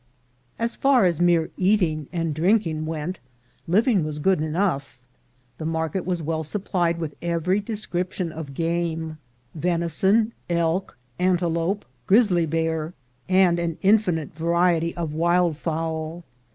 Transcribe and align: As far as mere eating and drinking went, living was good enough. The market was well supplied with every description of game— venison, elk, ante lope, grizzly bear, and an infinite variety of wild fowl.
As 0.57 0.75
far 0.75 1.05
as 1.05 1.21
mere 1.21 1.51
eating 1.57 2.07
and 2.11 2.33
drinking 2.33 2.87
went, 2.87 3.19
living 3.67 4.03
was 4.03 4.17
good 4.17 4.41
enough. 4.41 4.97
The 5.59 5.65
market 5.67 6.07
was 6.07 6.23
well 6.23 6.41
supplied 6.41 6.97
with 6.97 7.13
every 7.21 7.59
description 7.59 8.31
of 8.31 8.55
game— 8.55 9.19
venison, 9.53 10.33
elk, 10.49 10.97
ante 11.19 11.45
lope, 11.45 11.85
grizzly 12.07 12.47
bear, 12.47 12.95
and 13.29 13.59
an 13.59 13.77
infinite 13.83 14.33
variety 14.33 14.97
of 14.97 15.13
wild 15.13 15.55
fowl. 15.55 16.23